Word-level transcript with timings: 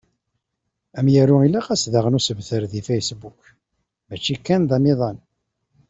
Amyaru 0.99 1.35
ilaq-as 1.45 1.83
daɣen 1.93 2.17
usebter 2.19 2.63
deg 2.71 2.83
Facebook, 2.89 3.41
mačči 4.07 4.35
kan 4.45 4.63
amiḍan. 4.75 5.17